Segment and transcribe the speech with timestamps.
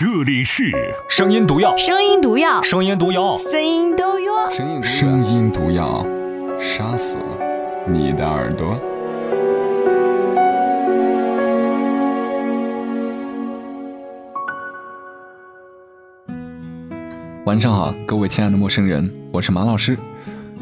[0.00, 0.72] 这里是
[1.10, 4.50] 声音毒药，声音毒药，声音毒药，声音毒药。
[4.80, 6.06] 声音毒药，
[6.58, 7.18] 杀死
[7.86, 8.80] 你的耳朵。
[17.44, 19.98] 晚上好，各位亲爱的陌生人，我是马老师。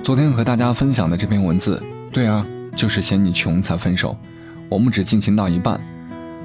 [0.02, 1.80] 昨天和大家分享的这篇文字，
[2.11, 2.45] 对啊，
[2.75, 4.16] 就是嫌你穷才分手。
[4.68, 5.80] 我们只进行到一半。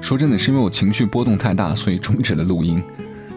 [0.04, 2.82] 说真的，是因为我情绪波动太大，所以终止了录音。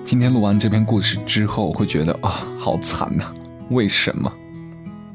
[0.03, 3.33] 今天录完这篇故事之后，会觉得啊，好惨呐！
[3.69, 4.29] 为什么？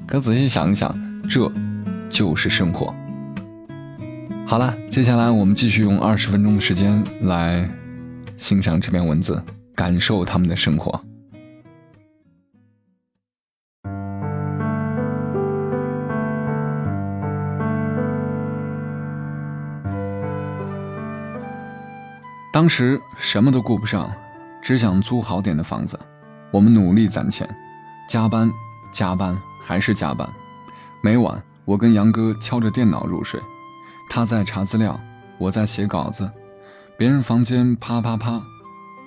[0.06, 0.98] 可仔细想一想，
[1.28, 1.52] 这
[2.08, 2.94] 就是生活。
[4.46, 7.68] 好了，接下来我们继续用二十分钟的时间来
[8.38, 9.42] 欣赏这篇文字，
[9.74, 10.98] 感受他们的生活。
[22.62, 24.08] 当时什么都顾不上，
[24.62, 25.98] 只想租好点的房子。
[26.52, 27.44] 我们努力攒钱，
[28.08, 28.48] 加班，
[28.92, 30.32] 加班，还是加班。
[31.00, 33.40] 每晚，我跟杨哥敲着电脑入睡，
[34.08, 34.96] 他在查资料，
[35.38, 36.30] 我在写稿子。
[36.96, 38.40] 别人房间啪啪啪，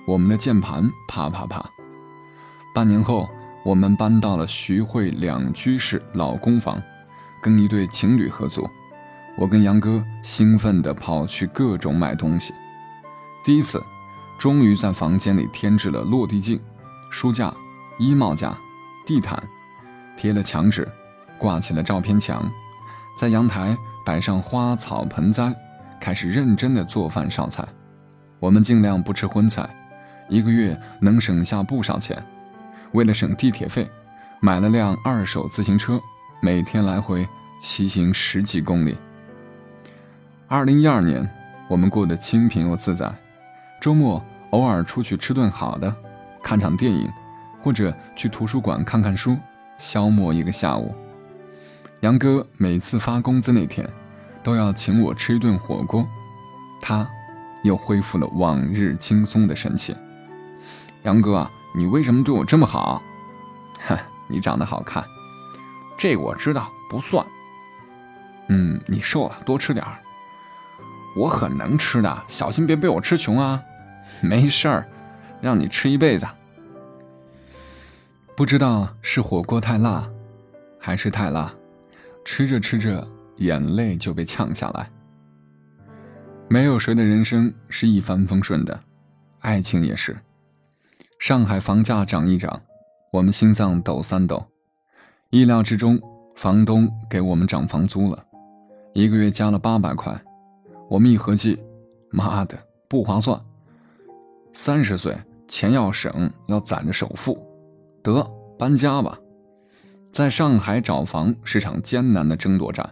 [0.06, 1.64] 我们的键盘啪啪啪。
[2.74, 3.26] 半年后，
[3.64, 6.78] 我们搬到了徐汇两居室老公房，
[7.42, 8.68] 跟一对情侣合租。
[9.38, 12.52] 我跟杨哥兴奋地跑去各种买东西。
[13.46, 13.80] 第一次，
[14.36, 16.60] 终于在房间里添置了落地镜、
[17.10, 17.54] 书架、
[17.96, 18.58] 衣帽架、
[19.06, 19.40] 地毯，
[20.16, 20.88] 贴了墙纸，
[21.38, 22.50] 挂起了照片墙，
[23.16, 25.54] 在阳台摆上花草盆栽，
[26.00, 27.64] 开始认真的做饭烧菜。
[28.40, 29.64] 我们尽量不吃荤菜，
[30.28, 32.20] 一个月能省下不少钱。
[32.94, 33.88] 为了省地铁费，
[34.40, 36.00] 买了辆二手自行车，
[36.42, 37.24] 每天来回
[37.60, 38.98] 骑行十几公里。
[40.48, 41.24] 二零一二年，
[41.68, 43.14] 我们过得清贫又自在。
[43.86, 44.20] 周末
[44.50, 45.94] 偶尔出去吃顿好的，
[46.42, 47.08] 看场电影，
[47.62, 49.38] 或者去图书馆看看书，
[49.78, 50.92] 消磨一个下午。
[52.00, 53.88] 杨哥每次发工资那天，
[54.42, 56.04] 都要请我吃一顿火锅，
[56.82, 57.08] 他
[57.62, 59.94] 又恢复了往日轻松的神情。
[61.04, 63.00] 杨哥，你为什么对我这么好？
[63.86, 63.96] 哼，
[64.26, 65.04] 你长得好看，
[65.96, 67.24] 这我知道不算。
[68.48, 69.96] 嗯，你瘦了，多吃点儿。
[71.14, 73.62] 我很能吃的，小心别被我吃穷啊！
[74.22, 74.88] 没事儿，
[75.40, 76.26] 让你吃一辈子。
[78.36, 80.08] 不知道是火锅太辣，
[80.78, 81.54] 还是太辣，
[82.24, 83.06] 吃着吃着
[83.36, 84.90] 眼泪就被呛下来。
[86.48, 88.78] 没有谁的人生是一帆风顺的，
[89.40, 90.16] 爱情也是。
[91.18, 92.62] 上海房价涨一涨，
[93.10, 94.46] 我们心脏抖三抖。
[95.30, 95.98] 意料之中，
[96.36, 98.22] 房东给我们涨房租了，
[98.92, 100.14] 一个月加了八百块。
[100.88, 101.60] 我们一合计，
[102.10, 102.56] 妈的，
[102.86, 103.40] 不划算。
[104.58, 105.14] 三十岁，
[105.46, 107.38] 钱要省，要攒着首付，
[108.02, 108.26] 得
[108.58, 109.18] 搬家吧。
[110.10, 112.90] 在上海找房是场艰难的争夺战，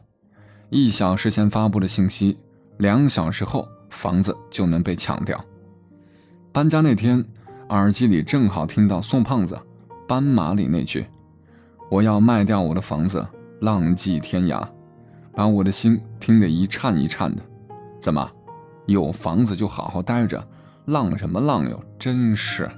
[0.68, 2.38] 一小时前发布的信息，
[2.76, 5.42] 两小时后房子就能被抢掉。
[6.52, 7.24] 搬家那天，
[7.70, 9.54] 耳机里正好听到宋胖子
[10.06, 11.06] 《斑马》里那句
[11.90, 13.26] ：“我要卖掉我的房子，
[13.62, 14.62] 浪迹天涯。”
[15.32, 17.42] 把我的心听得一颤一颤的。
[17.98, 18.30] 怎么，
[18.84, 20.46] 有房子就好好待着，
[20.86, 21.82] 浪什么浪哟？
[21.98, 22.70] 真是。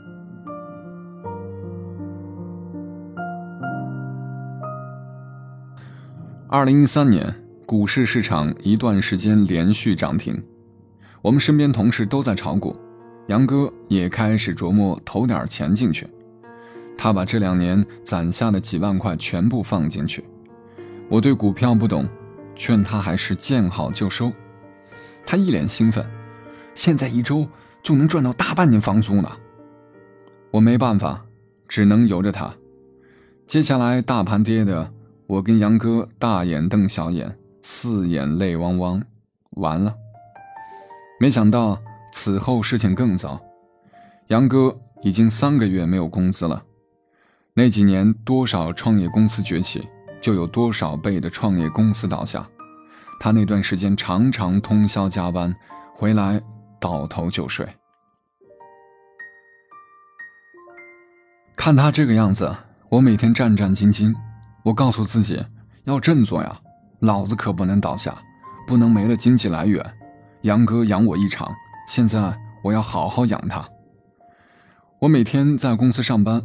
[6.48, 7.34] 二零一三年，
[7.66, 10.40] 股市市场一段时间连续涨停，
[11.20, 12.76] 我们身边同事都在炒股，
[13.26, 16.06] 杨哥也开始琢磨投点钱进去。
[16.96, 20.24] 他把这两年攒下的几万块全部放进去。
[21.08, 22.08] 我对股票不懂，
[22.54, 24.32] 劝他还是见好就收。
[25.26, 26.06] 他一脸兴奋，
[26.72, 27.44] 现在一周
[27.86, 29.30] 就能赚到大半年房租呢。
[30.50, 31.24] 我没办法，
[31.68, 32.52] 只能由着他。
[33.46, 34.92] 接下来大盘跌的，
[35.28, 39.00] 我跟杨哥大眼瞪小眼，四眼泪汪汪，
[39.50, 39.94] 完了。
[41.20, 41.80] 没想到
[42.12, 43.40] 此后事情更糟，
[44.30, 46.60] 杨哥已经三个月没有工资了。
[47.54, 49.88] 那几年多少创业公司崛起，
[50.20, 52.44] 就有多少倍的创业公司倒下。
[53.20, 55.54] 他那段时间常常通宵加班，
[55.94, 56.42] 回来
[56.86, 57.68] 倒头就睡。
[61.56, 62.54] 看他这个样子，
[62.88, 64.14] 我每天战战兢兢。
[64.62, 65.44] 我告诉自己
[65.82, 66.60] 要振作呀，
[67.00, 68.16] 老子可不能倒下，
[68.68, 69.84] 不能没了经济来源。
[70.42, 71.52] 杨哥养我一场，
[71.88, 73.68] 现在我要好好养他。
[75.00, 76.40] 我每天在公司上班，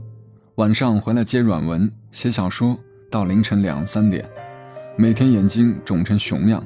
[0.56, 2.76] 晚上回来接软文、写小说，
[3.12, 4.28] 到凌晨两三点。
[4.98, 6.66] 每天眼睛肿成熊样，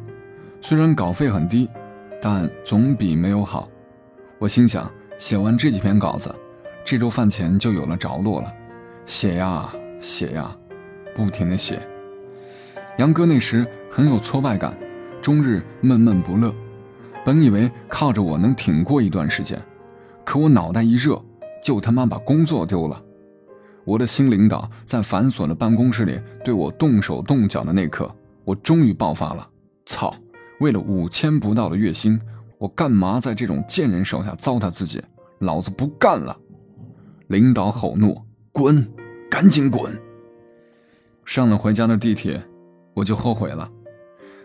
[0.62, 1.70] 虽然稿费很低，
[2.28, 3.70] 但总比没有好。
[4.40, 6.34] 我心想，写完这几篇稿子，
[6.84, 8.52] 这周饭钱就有了着落了。
[9.06, 10.52] 写呀写呀，
[11.14, 11.80] 不停的写。
[12.98, 14.76] 杨哥那时很有挫败感，
[15.22, 16.52] 终日闷闷不乐。
[17.24, 19.62] 本以为靠着我能挺过一段时间，
[20.24, 21.24] 可我脑袋一热，
[21.62, 23.00] 就他妈把工作丢了。
[23.84, 28.12] 我的新领导在繁琐的办公室里对我动手动脚的那刻，
[28.46, 29.48] 我终于爆发了。
[29.86, 30.12] 操！
[30.60, 32.20] 为了五千不到的月薪，
[32.58, 35.04] 我干嘛在这种贱人手下糟蹋自己？
[35.40, 36.38] 老子不干了！
[37.28, 38.22] 领导吼怒
[38.54, 38.88] ：“滚，
[39.30, 39.94] 赶紧滚！”
[41.26, 42.42] 上了回家的地铁，
[42.94, 43.70] 我就后悔了。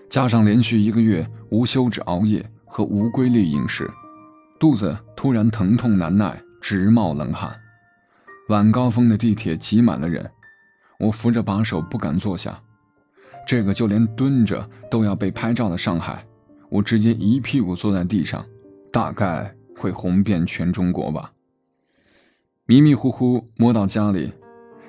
[0.08, 3.88] 加上连续一个月无休止熬夜和无规律饮食，
[4.58, 7.54] 肚子突然疼痛难耐，直冒冷汗。
[8.48, 10.28] 晚高峰的地铁挤满了人，
[10.98, 12.60] 我扶着把手不敢坐下。
[13.46, 16.24] 这个就连蹲着都要被拍照的上海，
[16.68, 18.44] 我直接一屁股坐在地上，
[18.92, 21.32] 大概会红遍全中国吧。
[22.66, 24.32] 迷迷糊糊摸到家里，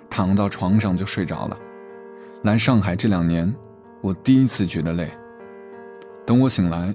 [0.09, 1.57] 躺到床上就睡着了。
[2.43, 3.51] 来上海这两年，
[4.01, 5.11] 我第一次觉得累。
[6.25, 6.93] 等我醒来，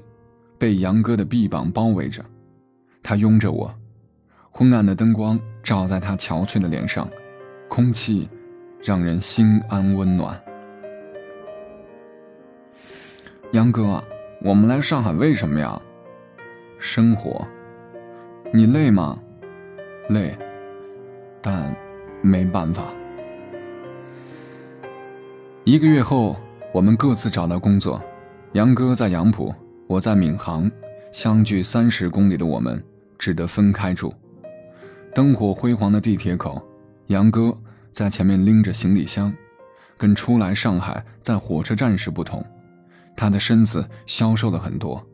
[0.56, 2.24] 被杨哥的臂膀包围着，
[3.02, 3.74] 他拥着我，
[4.52, 7.08] 昏暗的灯光照在他憔悴的脸上，
[7.68, 8.28] 空气
[8.80, 10.40] 让人心安温暖。
[13.56, 14.04] 杨哥，
[14.42, 15.80] 我们来上海为什么呀？
[16.78, 17.42] 生活。
[18.52, 19.18] 你累吗？
[20.10, 20.36] 累，
[21.40, 21.74] 但
[22.20, 22.92] 没办法。
[25.64, 26.36] 一个月后，
[26.70, 27.98] 我们各自找到工作。
[28.52, 29.54] 杨哥在杨浦，
[29.86, 30.70] 我在闵行，
[31.10, 32.84] 相距三十公里的我们
[33.18, 34.12] 只得分开住。
[35.14, 36.60] 灯火辉煌的地铁口，
[37.06, 37.56] 杨哥
[37.90, 39.32] 在前面拎着行李箱，
[39.96, 42.44] 跟初来上海在火车站时不同。
[43.16, 45.04] 他的身子消瘦了很多，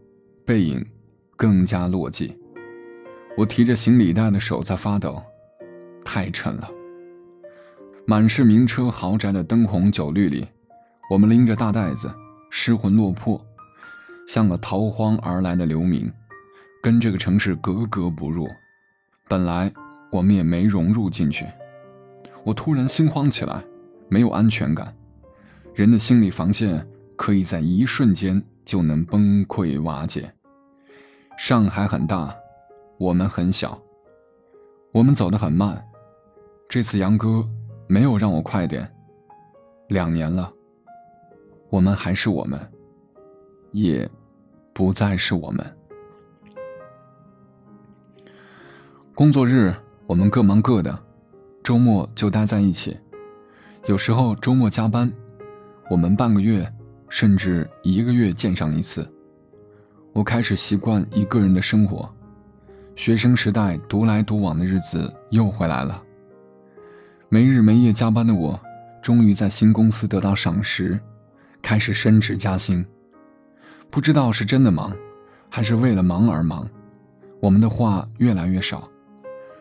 [0.44, 0.84] 背影
[1.37, 2.34] 更加落寂。
[3.38, 5.22] 我提着行李袋的手在发抖，
[6.04, 6.69] 太沉了。
[8.04, 10.46] 满是名车豪宅的灯红酒绿里，
[11.08, 12.12] 我们拎着大袋子，
[12.50, 13.40] 失魂落魄，
[14.26, 16.12] 像个逃荒而来的流民，
[16.82, 18.48] 跟这个城市格格不入。
[19.28, 19.72] 本来
[20.10, 21.46] 我们也没融入进去，
[22.44, 23.62] 我突然心慌起来，
[24.08, 24.93] 没有安全感。
[25.75, 26.87] 人的心理防线。
[27.22, 30.28] 可以在一瞬间就能崩溃瓦解。
[31.38, 32.34] 上海很大，
[32.98, 33.80] 我们很小，
[34.90, 35.80] 我们走得很慢。
[36.69, 37.48] 这次杨哥
[37.86, 38.92] 没有让我快点。
[39.86, 40.52] 两年了，
[41.70, 42.60] 我们还是我们，
[43.70, 44.10] 也
[44.72, 45.64] 不再是我们。
[49.14, 49.72] 工作日
[50.08, 50.98] 我们各忙各的，
[51.62, 52.98] 周末就待在一起。
[53.86, 55.12] 有时候周末加班，
[55.88, 56.69] 我们半个月。
[57.12, 59.06] 甚至一个月见上一次，
[60.14, 62.11] 我开始习惯一个人的生活。
[62.97, 66.03] 学生时代独来独往的日子又回来了。
[67.29, 68.59] 没日没夜加班的我，
[69.03, 70.99] 终于在新公司得到赏识，
[71.61, 72.82] 开始升职加薪。
[73.91, 74.91] 不知道是真的忙，
[75.50, 76.67] 还是为了忙而忙，
[77.41, 78.88] 我们的话越来越少。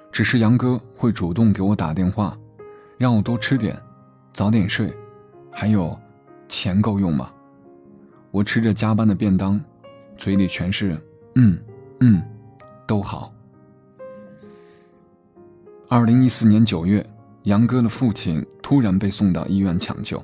[0.10, 2.38] 只是杨哥会主动给我打电话，
[2.98, 3.78] 让我多吃点，
[4.32, 4.96] 早点睡，
[5.52, 6.00] 还有，
[6.48, 7.30] 钱够用吗？
[8.32, 9.62] 我吃着加班的便当，
[10.18, 10.98] 嘴里全是
[11.36, 11.60] “嗯
[12.00, 12.24] 嗯，
[12.88, 13.34] 都好。”
[15.90, 17.06] 二零一四年九月，
[17.44, 20.24] 杨哥的父亲突然被送到医院抢救，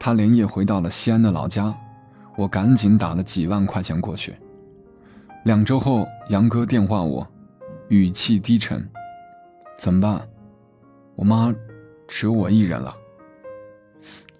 [0.00, 1.72] 他连夜回到了西安的老家，
[2.36, 4.34] 我赶紧打了几万块钱过去。
[5.44, 7.24] 两周后，杨哥电话我，
[7.86, 8.84] 语气低沉
[9.78, 10.20] ：“怎么办？
[11.14, 11.54] 我妈
[12.08, 12.96] 只有我一人了。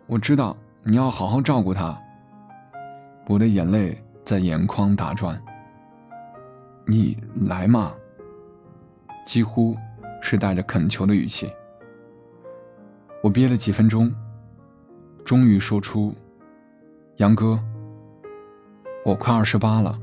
[0.09, 1.97] 我知道你要好好照顾她。”
[3.29, 5.39] 我的眼泪在眼眶打转。
[6.87, 7.95] 你来嘛？
[9.27, 9.77] 几乎
[10.23, 11.53] 是带着恳求的语气。
[13.23, 14.11] 我憋了几分钟，
[15.27, 16.15] 终于说出
[17.19, 17.63] ：“杨哥，
[19.05, 20.01] 我快二十八了，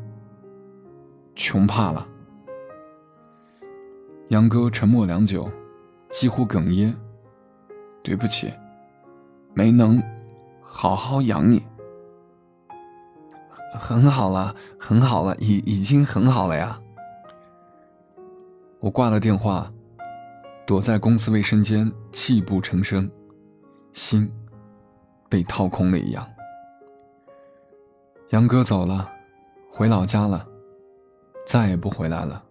[1.33, 2.07] 穷怕了。”
[4.29, 5.49] 杨哥沉默良久，
[6.09, 6.95] 几乎哽咽
[8.03, 8.53] ：“对不起，
[9.55, 9.99] 没能
[10.61, 11.63] 好好养你。”
[13.79, 16.79] 很好了，很好了，已已经很好了呀。
[18.79, 19.71] 我挂了电话，
[20.65, 23.09] 躲在公司卫生间，泣不成声，
[23.93, 24.31] 心
[25.27, 26.27] 被掏空了一样。
[28.29, 29.09] 杨哥走了，
[29.71, 30.45] 回老家了，
[31.45, 32.43] 再也不回来了。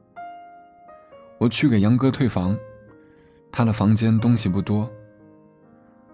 [1.38, 2.56] 我去给杨哥退房，
[3.52, 4.90] 他的房间东西不多。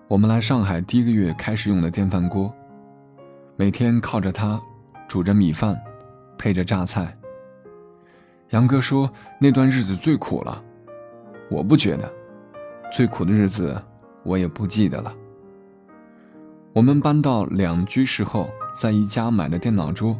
[0.09, 2.53] 我们来上海第一个月开始用的电饭锅，
[3.57, 4.61] 每天靠着它。
[5.11, 5.77] 煮着米饭，
[6.39, 7.13] 配着榨菜。
[8.51, 10.63] 杨哥说那段日子最苦了，
[11.51, 12.09] 我不觉得，
[12.93, 13.77] 最苦的日子
[14.23, 15.13] 我也不记得了。
[16.73, 20.17] 我们搬到两居室后，在一家买的电脑桌。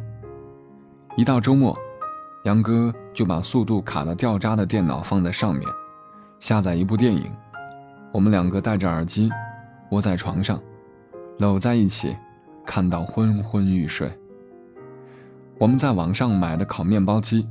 [1.15, 1.73] 一到周末，
[2.43, 5.65] 杨哥就把速度卡到掉渣的电脑放在上面，
[6.37, 7.31] 下载一部电影。
[8.11, 9.31] 我们两个戴着耳机，
[9.91, 10.61] 窝在床上，
[11.37, 12.13] 搂在一起，
[12.65, 14.11] 看到昏昏欲睡。
[15.61, 17.47] 我们在网上买的烤面包机，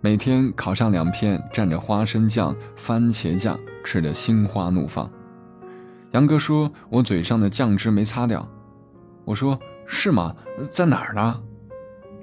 [0.00, 5.10] 每天烤上两片，蘸着花生酱、番茄酱，吃得心花怒放。
[6.12, 8.48] 杨哥说：“我嘴上的酱汁没擦掉。”
[9.26, 10.34] 我说：“是吗？
[10.70, 11.38] 在哪儿呢？”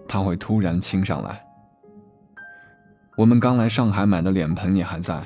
[0.10, 1.46] 他会突然亲上来。
[3.16, 5.24] 我们刚来上海买的脸盆也还在，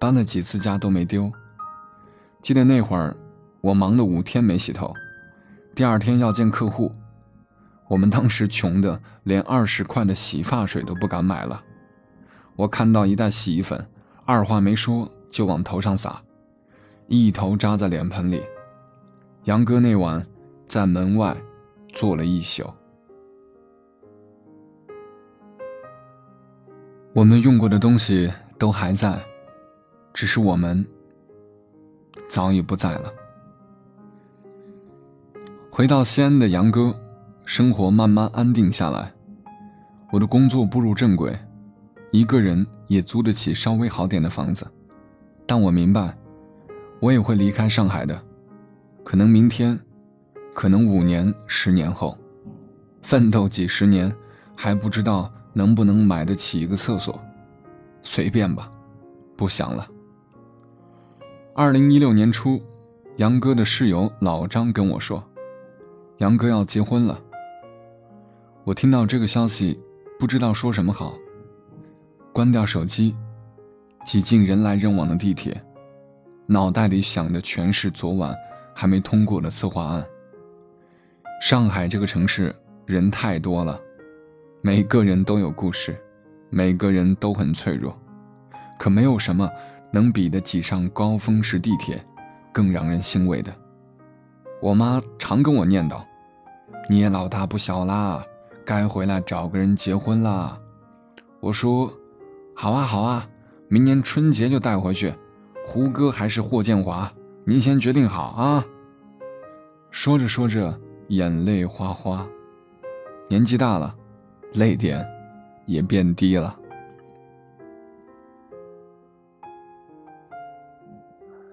[0.00, 1.30] 搬了几次家都没丢。
[2.40, 3.16] 记得那会儿，
[3.60, 4.92] 我忙了五天没洗头，
[5.76, 6.92] 第二天要见客户，
[7.88, 11.62] 我们当时穷的连二十块的洗发水都不敢买了。
[12.56, 13.86] 我看到一袋洗衣粉，
[14.24, 16.20] 二话没说就往头上撒。
[17.06, 18.42] 一头扎在脸盆里，
[19.44, 20.26] 杨哥那晚
[20.66, 21.36] 在门外
[21.92, 22.68] 坐了一宿。
[27.12, 29.24] 我们用过的东西都还在，
[30.12, 30.84] 只是我们
[32.26, 33.12] 早已不在了。
[35.70, 36.92] 回到西安的杨哥，
[37.46, 39.12] 生活慢慢安定下来，
[40.10, 41.38] 我的工作步入正轨，
[42.10, 44.66] 一个人也租得起稍微好点的房子，
[45.46, 46.14] 但我明白。
[46.98, 48.20] 我也会离开上海的，
[49.04, 49.78] 可能明天，
[50.52, 52.18] 可能五年、十年后，
[53.02, 54.12] 奋斗几十年，
[54.56, 57.16] 还不知道能不能买得起一个厕所，
[58.02, 58.68] 随便吧，
[59.36, 59.86] 不想了。
[61.54, 62.60] 二零一六年初，
[63.18, 65.22] 杨哥的室友老张跟我说，
[66.18, 67.20] 杨哥要结婚了。
[68.66, 69.80] 我听到这个消息，
[70.18, 71.16] 不知道说什么好，
[72.32, 73.14] 关掉手机，
[74.04, 75.56] 挤进人来人往的地铁。
[76.46, 78.34] 脑袋里想的全是昨晚
[78.74, 80.04] 还没通过的策划案。
[81.40, 82.52] 上海这个城市
[82.86, 83.80] 人太多了，
[84.62, 85.96] 每个人都有故事，
[86.50, 87.96] 每个人都很脆弱，
[88.80, 89.48] 可没有什么
[89.92, 92.04] 能比得挤上高峰时地铁
[92.52, 93.54] 更让人欣慰的。
[94.60, 96.02] 我妈常跟我念叨
[96.90, 98.24] ：“你也老大不小啦，
[98.66, 100.60] 该回来找个人结婚啦。”
[101.40, 101.90] 我说
[102.54, 103.26] ：“好啊好啊，
[103.68, 105.14] 明年春节就带回去。”
[105.68, 107.10] 胡歌还是霍建华？
[107.44, 108.64] 您先决定好啊！
[109.90, 112.24] 说着说着，眼泪哗哗。
[113.28, 113.92] 年纪大了，
[114.54, 115.04] 泪点
[115.66, 116.56] 也变低了。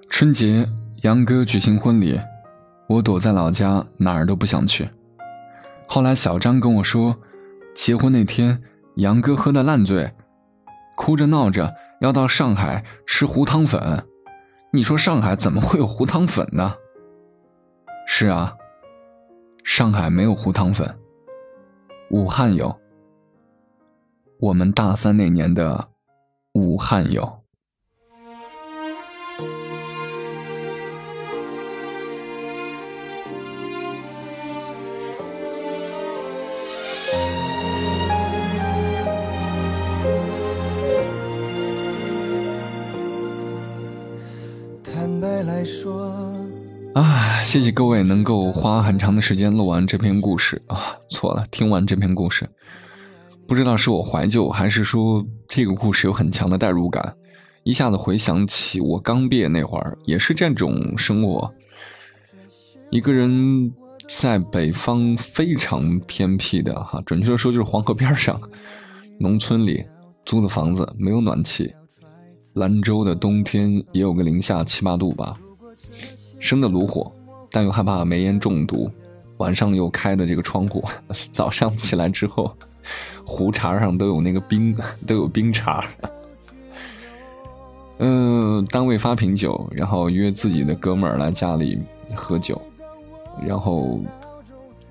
[0.10, 0.64] 春节，
[1.02, 2.22] 杨哥举行婚礼，
[2.88, 4.88] 我躲在老家，哪儿都不想去。
[5.94, 7.20] 后来小张跟我说，
[7.76, 8.64] 结婚那天，
[8.96, 10.12] 杨哥喝的烂醉，
[10.98, 11.72] 哭着闹着。
[12.02, 14.04] 要到上海吃糊汤粉，
[14.72, 16.74] 你说上海怎么会有糊汤粉呢？
[18.08, 18.58] 是啊，
[19.64, 20.98] 上海没有糊汤粉，
[22.10, 22.76] 武汉有。
[24.40, 25.90] 我们大三那年的
[26.54, 27.43] 武汉有。
[46.94, 50.96] 啊，谢谢各位能够花很长的时间录完这篇故事啊！
[51.10, 52.48] 错了，听完这篇故事，
[53.48, 57.16] 不知道是我怀旧，还是说这个故事有很强的代入感，
[57.64, 61.52] 一下子回想起我刚毕业那会儿，也是这种生活，
[62.92, 63.74] 一个人
[64.08, 68.40] 在北方非常偏僻的哈，准确的说就是黄河边上，
[69.20, 69.84] 农村里
[70.26, 71.74] 租的房子，没有暖气，
[72.54, 75.36] 兰州的冬天也有个零下七八度吧。
[76.44, 77.10] 生的炉火，
[77.50, 78.92] 但又害怕煤烟中毒，
[79.38, 80.84] 晚上又开的这个窗户，
[81.32, 82.54] 早上起来之后，
[83.26, 84.76] 壶茶上都有那个冰，
[85.08, 85.86] 都有冰碴。
[88.00, 91.80] 嗯，单位发瓶酒，然后约自己的哥们儿来家里
[92.14, 92.62] 喝酒，
[93.48, 94.02] 然后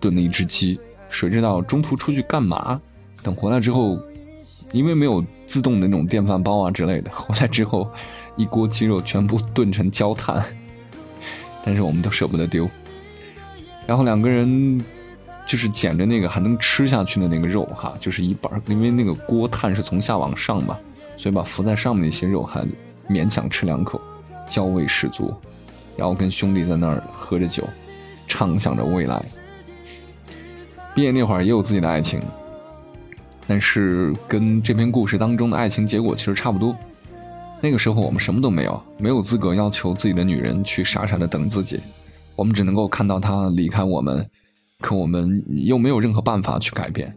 [0.00, 0.80] 炖了一只鸡，
[1.11, 2.80] 谁知道中途出去干嘛？
[3.23, 3.99] 等回来之后，
[4.73, 7.90] 因为没有自动的那种电饭煲啊之类的，回来之后，
[8.37, 10.42] 一锅鸡肉全部炖成焦炭。
[11.64, 12.69] 但是我们都舍不得丢，
[13.87, 14.83] 然后两个人
[15.47, 20.78] 就是捡着那个还能吃下去的那个肉哈，就是一半，因为那个锅炭是从下往上嘛，
[21.16, 22.64] 所以把浮在上面那些肉还
[23.09, 24.00] 勉强吃两口，
[24.49, 25.35] 焦味十足，
[25.97, 27.69] 然后跟兄弟在那儿喝着酒，
[28.28, 29.23] 畅想着未来。
[30.95, 32.21] 毕业那会儿也有自己的爱情，
[33.47, 36.76] 但是跟这篇故事当中的爱情结果其实差不多，
[37.62, 41.81] 那个时候我们什么都没有，没有资格要求自己的女人去傻傻的等自己，
[42.35, 44.28] 我们只能够看到她离开我们，
[44.81, 47.16] 可我们又没有任何办法去改变。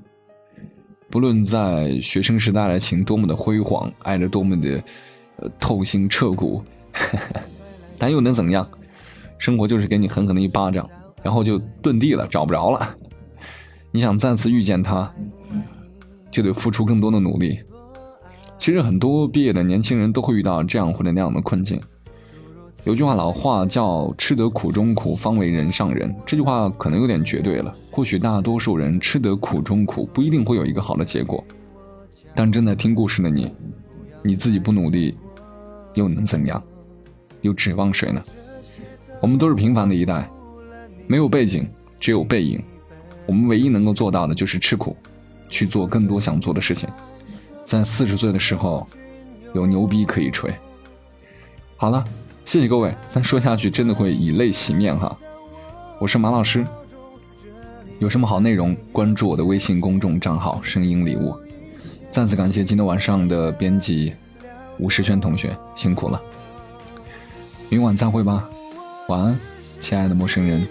[1.09, 4.83] 不论在学生时代的情多么的辉煌，爱的多么的
[5.37, 6.63] 呃透心彻骨，
[7.97, 8.69] 但又能怎样？
[9.39, 10.87] 生活就是给你狠狠的一巴掌，
[11.23, 12.95] 然后就遁地了，找不着了。
[13.91, 15.11] 你想再次遇见他，
[16.29, 17.59] 就得付出更多的努力。
[18.57, 21.79] 其实很多毕业的年轻人都会遇到这样或者那样的困境。
[22.83, 26.13] 有句话老话叫“吃得苦中苦，方为人上人”。
[26.25, 27.73] 这句话可能有点绝对了。
[27.89, 31.43] 或许大多数人吃得苦中苦，不一定会有一个好的结果。
[32.35, 33.51] 但正在听故事的你，
[34.23, 35.17] 你自己不努力，
[35.95, 36.61] 又能怎样？
[37.41, 38.23] 又指望谁呢？
[39.19, 40.29] 我们都是平凡的一代，
[41.07, 41.67] 没有背景，
[41.99, 42.63] 只有背影。
[43.25, 44.95] 我们唯一能够做到的就是吃苦，
[45.49, 46.87] 去做更多想做的事情。
[47.65, 48.87] 在四十岁的时候，
[49.53, 50.53] 有牛逼可以吹。
[51.75, 52.05] 好了，
[52.45, 55.17] 谢谢各位，再说下去真的会以泪洗面哈。
[55.99, 56.63] 我是马老师，
[57.97, 61.35] 有什么好内容，关注我的微信公众账号“声音礼物”。
[62.11, 64.13] 再次感谢今天晚上的编辑
[64.77, 66.21] 吴世轩同学，辛苦了。
[67.67, 68.47] 明晚再会吧，
[69.09, 69.39] 晚安，
[69.79, 70.65] 亲爱的陌生人。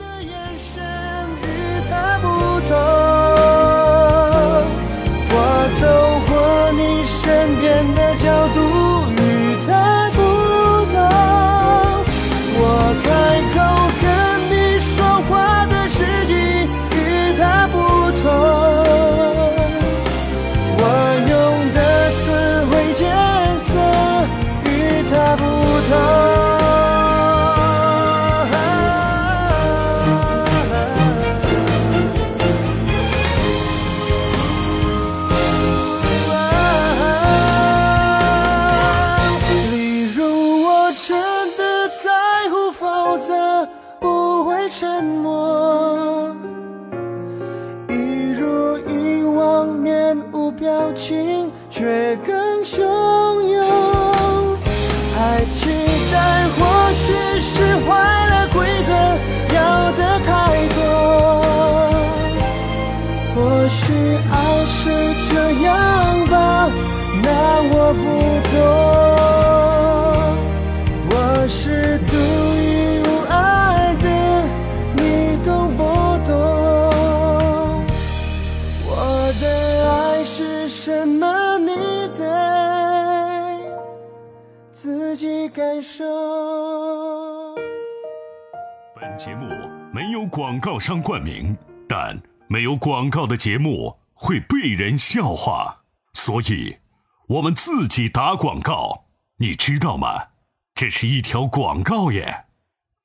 [90.65, 91.55] 告商冠名，
[91.87, 95.83] 但没有广告的节目会被人笑话，
[96.15, 96.79] 所以
[97.27, 99.05] 我们自己打广告，
[99.37, 100.29] 你知道吗？
[100.75, 102.47] 这是一条广告耶！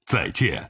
[0.05, 0.69] 再见。